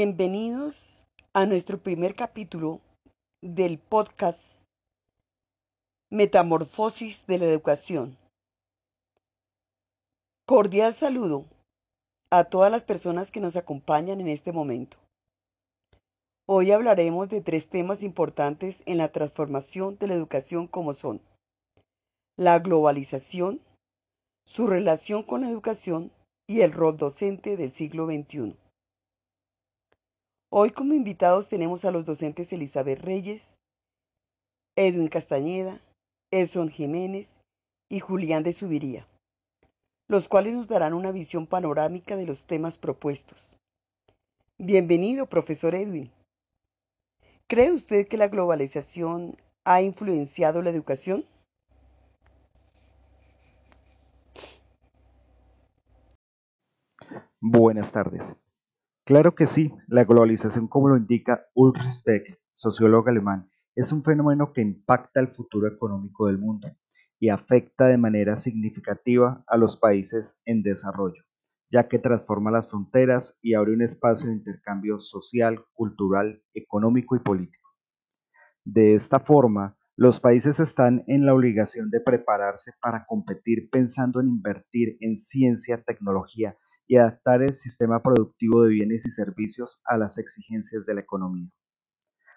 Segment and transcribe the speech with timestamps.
[0.00, 2.80] Bienvenidos a nuestro primer capítulo
[3.42, 4.38] del podcast
[6.08, 8.16] Metamorfosis de la Educación.
[10.46, 11.46] Cordial saludo
[12.30, 14.98] a todas las personas que nos acompañan en este momento.
[16.46, 21.20] Hoy hablaremos de tres temas importantes en la transformación de la educación como son
[22.36, 23.60] la globalización,
[24.46, 26.12] su relación con la educación
[26.46, 28.54] y el rol docente del siglo XXI.
[30.50, 33.42] Hoy como invitados tenemos a los docentes Elizabeth Reyes,
[34.76, 35.78] Edwin Castañeda,
[36.30, 37.28] Edson Jiménez
[37.90, 39.06] y Julián de Subiría,
[40.08, 43.38] los cuales nos darán una visión panorámica de los temas propuestos.
[44.56, 46.10] Bienvenido, profesor Edwin.
[47.46, 51.26] ¿Cree usted que la globalización ha influenciado la educación?
[57.38, 58.34] Buenas tardes.
[59.08, 64.52] Claro que sí, la globalización como lo indica Ulrich Beck, sociólogo alemán, es un fenómeno
[64.52, 66.68] que impacta el futuro económico del mundo
[67.18, 71.24] y afecta de manera significativa a los países en desarrollo
[71.70, 77.20] ya que transforma las fronteras y abre un espacio de intercambio social, cultural, económico y
[77.20, 77.70] político.
[78.62, 84.28] De esta forma, los países están en la obligación de prepararse para competir pensando en
[84.28, 90.18] invertir en ciencia, tecnología y adaptar el sistema productivo de bienes y servicios a las
[90.18, 91.50] exigencias de la economía.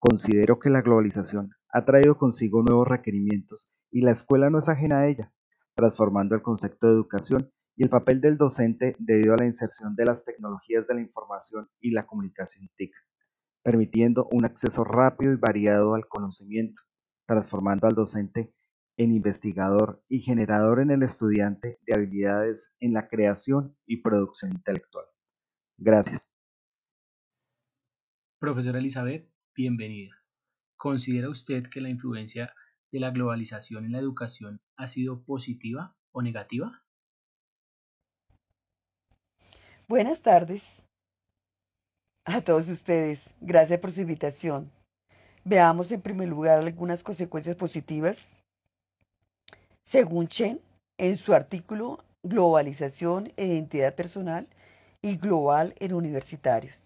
[0.00, 4.98] Considero que la globalización ha traído consigo nuevos requerimientos y la escuela no es ajena
[4.98, 5.32] a ella,
[5.76, 10.06] transformando el concepto de educación y el papel del docente debido a la inserción de
[10.06, 12.92] las tecnologías de la información y la comunicación TIC,
[13.62, 16.82] permitiendo un acceso rápido y variado al conocimiento,
[17.26, 18.52] transformando al docente
[18.96, 25.06] en investigador y generador en el estudiante de habilidades en la creación y producción intelectual.
[25.78, 26.28] Gracias.
[28.38, 30.14] Profesora Elizabeth, bienvenida.
[30.76, 32.52] ¿Considera usted que la influencia
[32.90, 36.82] de la globalización en la educación ha sido positiva o negativa?
[39.88, 40.62] Buenas tardes
[42.24, 43.20] a todos ustedes.
[43.40, 44.70] Gracias por su invitación.
[45.44, 48.28] Veamos en primer lugar algunas consecuencias positivas.
[49.84, 50.60] Según Chen,
[50.98, 54.46] en su artículo Globalización e Identidad Personal
[55.02, 56.84] y Global en Universitarios.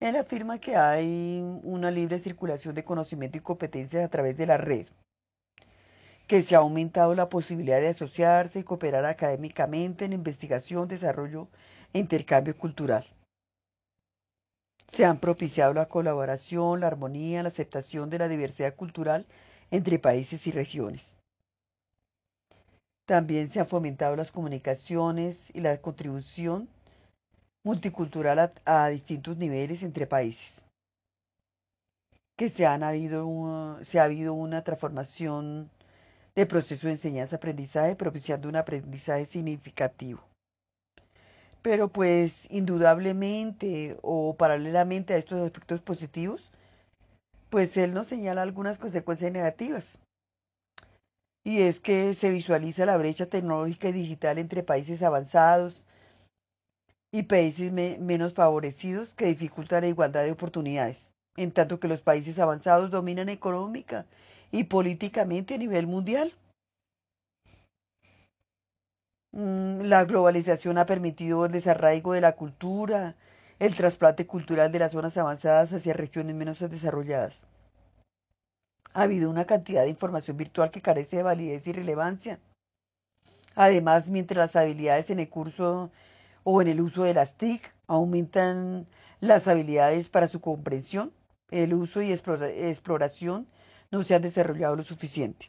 [0.00, 4.56] Él afirma que hay una libre circulación de conocimiento y competencias a través de la
[4.56, 4.86] red,
[6.28, 11.48] que se ha aumentado la posibilidad de asociarse y cooperar académicamente en investigación, desarrollo
[11.92, 13.06] intercambio cultural.
[14.92, 19.26] Se han propiciado la colaboración, la armonía, la aceptación de la diversidad cultural
[19.72, 21.17] entre países y regiones.
[23.08, 26.68] También se han fomentado las comunicaciones y la contribución
[27.64, 30.62] multicultural a, distintos niveles entre países.
[32.36, 35.70] Que se, han habido, se ha habido una transformación
[36.34, 40.22] del proceso de enseñanza-aprendizaje propiciando un aprendizaje significativo
[41.62, 46.52] pero pues indudablemente o paralelamente a estos aspectos positivos,
[47.50, 49.98] pues él nos señala algunas consecuencias negativas.
[51.48, 55.82] Y es que se visualiza la brecha tecnológica y digital entre países avanzados
[57.10, 62.38] y países menos favorecidos que dificulta la igualdad de oportunidades, en tanto que los países
[62.38, 64.04] avanzados dominan económica
[64.52, 66.34] y políticamente a nivel mundial.
[69.32, 73.14] Mm, la globalización ha permitido el desarraigo de la cultura,
[73.58, 77.38] el trasplante cultural de las zonas avanzadas hacia regiones menos desarrolladas.
[78.98, 82.40] Ha habido una cantidad de información virtual que carece de validez y relevancia.
[83.54, 85.92] Además, mientras las habilidades en el curso
[86.42, 88.88] o en el uso de las TIC aumentan
[89.20, 91.12] las habilidades para su comprensión,
[91.52, 93.46] el uso y exploración
[93.92, 95.48] no se han desarrollado lo suficiente.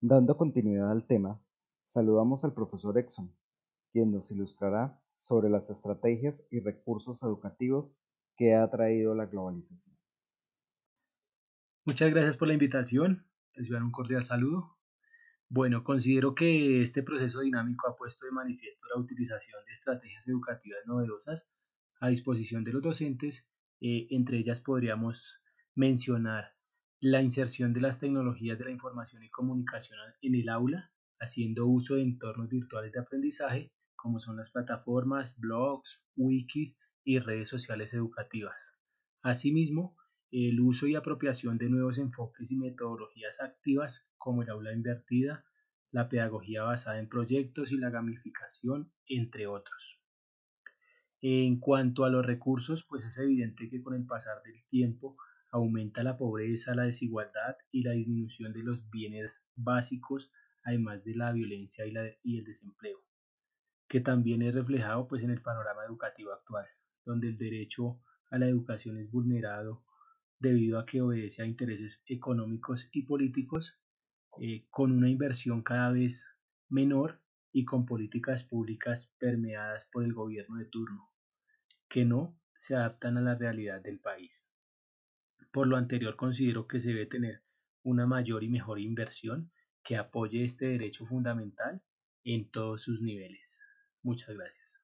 [0.00, 1.38] Dando continuidad al tema,
[1.84, 3.30] saludamos al profesor Exxon,
[3.92, 8.00] quien nos ilustrará sobre las estrategias y recursos educativos
[8.38, 10.01] que ha traído la globalización.
[11.84, 13.26] Muchas gracias por la invitación.
[13.54, 14.78] Les un cordial saludo.
[15.48, 20.78] Bueno, considero que este proceso dinámico ha puesto de manifiesto la utilización de estrategias educativas
[20.86, 21.50] novedosas
[21.98, 23.48] a disposición de los docentes.
[23.80, 25.40] Eh, entre ellas podríamos
[25.74, 26.54] mencionar
[27.00, 31.96] la inserción de las tecnologías de la información y comunicación en el aula, haciendo uso
[31.96, 38.78] de entornos virtuales de aprendizaje, como son las plataformas, blogs, wikis y redes sociales educativas.
[39.20, 39.96] Asimismo,
[40.32, 45.44] el uso y apropiación de nuevos enfoques y metodologías activas como el aula invertida,
[45.90, 50.00] la pedagogía basada en proyectos y la gamificación, entre otros.
[51.20, 55.18] En cuanto a los recursos, pues es evidente que con el pasar del tiempo
[55.50, 60.32] aumenta la pobreza, la desigualdad y la disminución de los bienes básicos,
[60.64, 63.04] además de la violencia y, el desempleo,
[63.86, 66.66] que también es reflejado pues en el panorama educativo actual,
[67.04, 68.00] donde el derecho
[68.30, 69.84] a la educación es vulnerado
[70.42, 73.78] debido a que obedece a intereses económicos y políticos,
[74.40, 76.26] eh, con una inversión cada vez
[76.68, 77.22] menor
[77.52, 81.12] y con políticas públicas permeadas por el gobierno de turno,
[81.88, 84.48] que no se adaptan a la realidad del país.
[85.52, 87.42] Por lo anterior, considero que se debe tener
[87.84, 89.52] una mayor y mejor inversión
[89.84, 91.82] que apoye este derecho fundamental
[92.24, 93.60] en todos sus niveles.
[94.02, 94.81] Muchas gracias.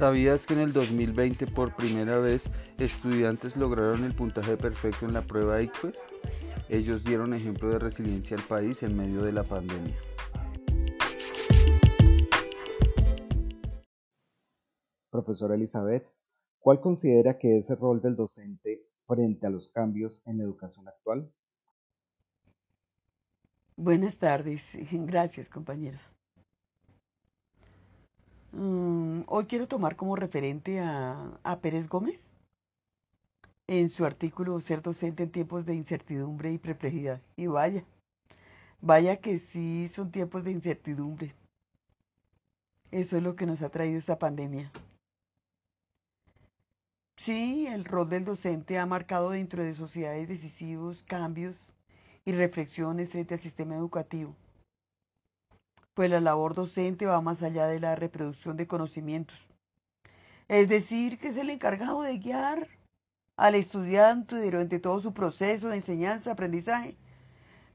[0.00, 2.44] ¿Sabías que en el 2020 por primera vez
[2.78, 5.94] estudiantes lograron el puntaje perfecto en la prueba ICFES?
[6.70, 9.94] Ellos dieron ejemplo de resiliencia al país en medio de la pandemia.
[15.10, 16.08] Profesora Elizabeth,
[16.60, 20.88] ¿cuál considera que es el rol del docente frente a los cambios en la educación
[20.88, 21.30] actual?
[23.76, 24.62] Buenas tardes,
[24.92, 26.00] gracias compañeros.
[28.52, 32.20] Mm, hoy quiero tomar como referente a, Pérez Gómez
[33.66, 37.20] en su artículo Ser docente en tiempos de incertidumbre y perplejidad.
[37.36, 37.84] Y vaya,
[38.80, 41.34] vaya que sí son tiempos de incertidumbre.
[42.90, 44.72] Eso es lo que nos ha traído esta pandemia.
[47.16, 51.72] Sí, el rol del docente ha marcado dentro de sociedades decisivos cambios
[52.24, 54.34] y reflexiones frente al sistema educativo
[56.00, 59.36] pues la labor docente va más allá de la reproducción de conocimientos.
[60.48, 62.68] Es decir, que es el encargado de guiar
[63.36, 66.96] al estudiante durante todo su proceso de enseñanza, aprendizaje,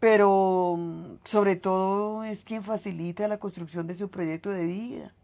[0.00, 0.78] pero
[1.24, 5.14] sobre todo es quien facilita la construcción de su proyecto de vida.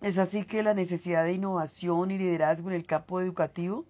[0.00, 3.84] Es así que la necesidad de innovación y liderazgo en el campo educativo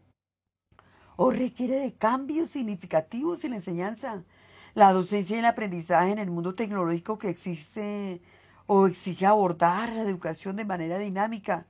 [1.15, 4.25] o requiere de cambios significativos en la enseñanza
[4.75, 8.21] la docencia y el aprendizaje en el mundo tecnológico que existe
[8.67, 11.67] o exige abordar la educación de manera dinámica,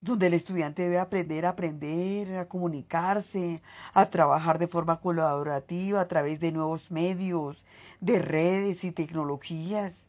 [0.00, 3.62] donde el estudiante debe aprender a aprender, a comunicarse,
[3.94, 7.64] a trabajar de forma colaborativa a través de nuevos medios,
[8.00, 10.06] de redes y tecnologías.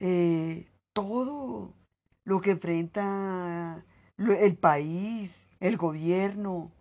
[0.00, 1.72] Eh, todo
[2.24, 3.84] lo que enfrenta
[4.18, 6.72] el país, el gobierno,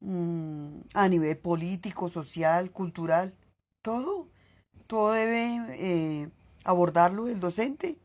[0.00, 3.34] Mm, a nivel político, social, cultural,
[3.82, 4.28] todo,
[4.86, 6.30] todo debe eh,
[6.64, 7.98] abordarlo el docente,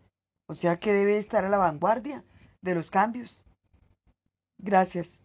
[0.47, 2.23] o sea que debe estar a la vanguardia
[2.61, 3.37] de los cambios.
[4.57, 5.19] Gracias.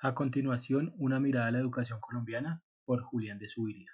[0.00, 3.90] A continuación, una mirada a la educación colombiana por Julián de Subiría.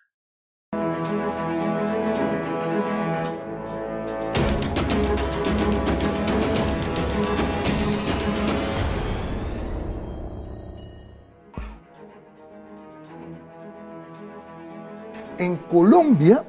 [15.45, 16.43] En Colombia,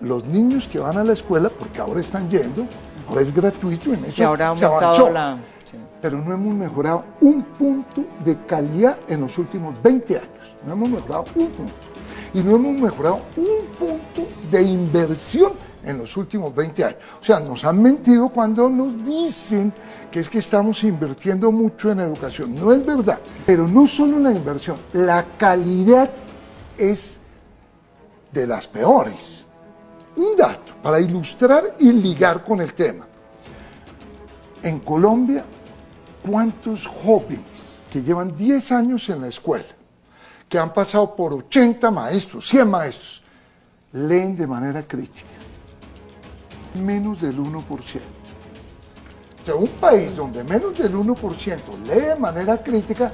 [0.00, 2.66] los niños que van a la escuela, porque ahora están yendo,
[3.08, 5.08] ahora es gratuito, en eso ahora se avanzó.
[5.10, 5.38] La...
[6.02, 10.56] Pero no hemos mejorado un punto de calidad en los últimos 20 años.
[10.66, 11.74] No hemos mejorado un punto.
[12.34, 15.52] Y no hemos mejorado un punto de inversión
[15.84, 16.98] en los últimos 20 años.
[17.20, 19.72] O sea, nos han mentido cuando nos dicen
[20.10, 22.54] que es que estamos invirtiendo mucho en educación.
[22.54, 23.20] No es verdad.
[23.46, 26.10] Pero no solo la inversión, la calidad
[26.76, 27.19] es
[28.32, 29.46] de las peores.
[30.16, 33.06] Un dato para ilustrar y ligar con el tema.
[34.62, 35.44] En Colombia,
[36.28, 39.64] ¿cuántos jóvenes que llevan 10 años en la escuela,
[40.48, 43.22] que han pasado por 80 maestros, 100 maestros,
[43.92, 45.28] leen de manera crítica?
[46.74, 47.64] Menos del 1%.
[49.42, 53.12] O sea, un país donde menos del 1% lee de manera crítica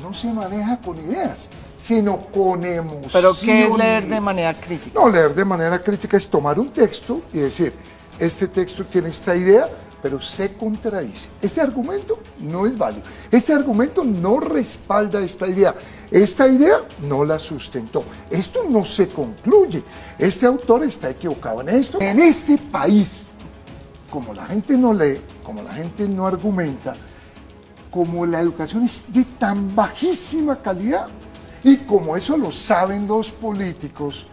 [0.00, 3.12] no se maneja con ideas, sino con emociones.
[3.12, 4.98] ¿Pero qué es leer de manera crítica?
[4.98, 7.72] No, leer de manera crítica es tomar un texto y decir,
[8.18, 9.68] este texto tiene esta idea,
[10.02, 11.28] pero se contradice.
[11.42, 13.02] Este argumento no es válido.
[13.30, 15.74] Este argumento no respalda esta idea.
[16.10, 18.04] Esta idea no la sustentó.
[18.30, 19.82] Esto no se concluye.
[20.18, 22.00] Este autor está equivocado en esto.
[22.00, 23.28] En este país,
[24.10, 26.94] como la gente no lee, como la gente no argumenta,
[27.90, 31.08] como la educación es de tan bajísima calidad,
[31.62, 34.26] y como eso lo saben los políticos,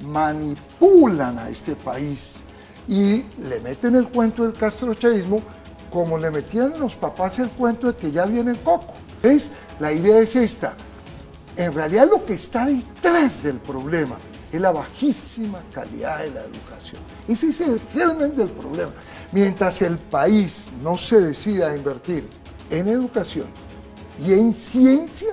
[0.00, 2.42] manipulan a este país
[2.88, 5.42] y le meten el cuento del castrochavismo
[5.90, 8.94] como le metían los papás el cuento de que ya viene el coco.
[9.16, 10.74] Entonces, la idea es esta.
[11.56, 14.16] En realidad lo que está detrás del problema
[14.50, 17.00] es la bajísima calidad de la educación.
[17.28, 18.92] Ese es el germen del problema.
[19.30, 22.28] Mientras el país no se decida a invertir
[22.70, 23.46] en educación
[24.24, 25.32] y en ciencia,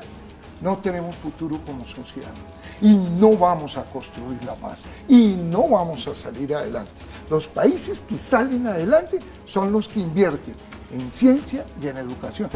[0.62, 2.34] no tenemos futuro como sociedad.
[2.82, 4.84] Y no vamos a construir la paz.
[5.08, 7.02] Y no vamos a salir adelante.
[7.30, 10.56] Los países que salen adelante son los que invierten
[10.92, 12.50] en ciencia y en educación.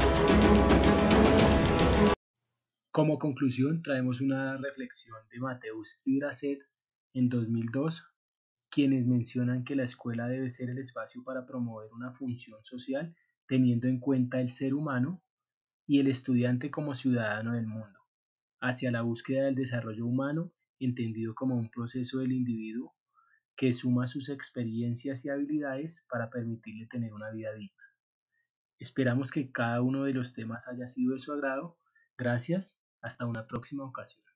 [2.91, 6.19] Como conclusión, traemos una reflexión de Mateus y
[7.13, 8.05] en 2002,
[8.69, 13.15] quienes mencionan que la escuela debe ser el espacio para promover una función social
[13.47, 15.21] teniendo en cuenta el ser humano
[15.87, 17.94] y el estudiante como ciudadano del mundo,
[18.67, 22.95] hacia la búsqueda del desarrollo humano entendido como un proceso del individuo
[23.55, 27.83] que suma sus experiencias y habilidades para permitirle tener una vida digna.
[28.77, 31.77] Esperamos que cada uno de los temas haya sido de su agrado.
[32.17, 34.34] Gracias hasta una próxima ocasión.